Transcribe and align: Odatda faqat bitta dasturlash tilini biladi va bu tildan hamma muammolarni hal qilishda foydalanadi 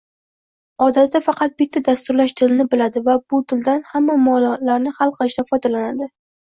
Odatda 0.85 1.21
faqat 1.25 1.53
bitta 1.63 1.83
dasturlash 1.89 2.33
tilini 2.41 2.67
biladi 2.73 3.05
va 3.11 3.17
bu 3.35 3.43
tildan 3.55 3.87
hamma 3.93 4.19
muammolarni 4.25 4.99
hal 5.01 5.17
qilishda 5.23 5.49
foydalanadi 5.55 6.13